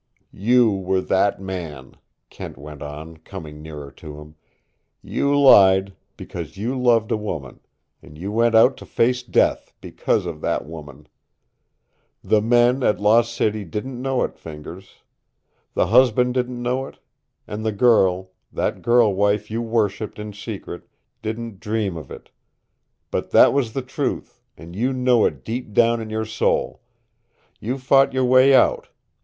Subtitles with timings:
[0.33, 1.95] "You were that man,"
[2.31, 4.33] Kent went on, coming nearer to him.
[5.03, 7.59] "You lied, because you loved a woman,
[8.01, 11.07] and you went out to face death because of that woman.
[12.23, 15.03] The men at Lost City didn't know it, Fingers.
[15.75, 16.97] The husband didn't know it.
[17.45, 20.87] And the girl, that girl wife you worshiped in secret,
[21.21, 22.31] didn't dream of it!
[23.11, 26.81] But that was the truth, and you know it deep down in your soul.
[27.59, 28.87] You fought your way out.